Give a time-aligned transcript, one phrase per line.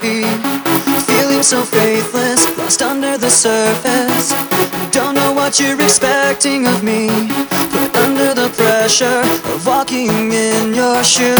[0.00, 0.24] free.
[1.06, 4.32] Feeling so faithless, lost under the surface.
[4.90, 7.08] Don't know what you're expecting of me.
[7.70, 11.38] Put under the pressure of walking in your shoes.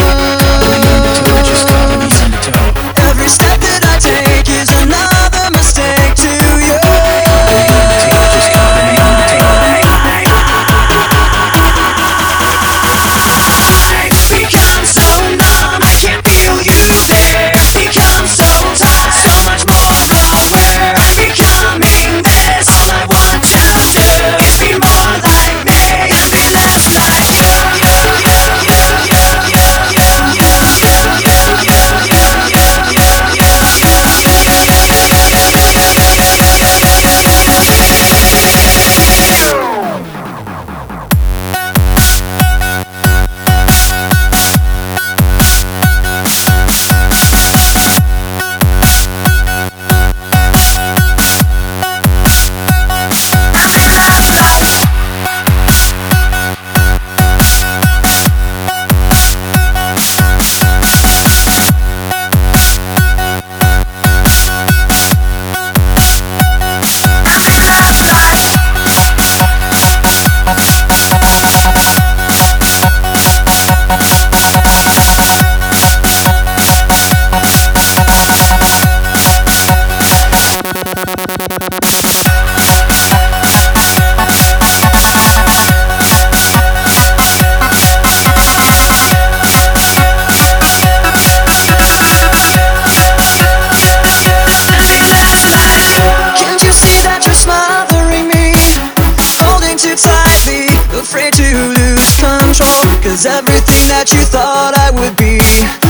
[104.00, 105.89] that you thought I would be.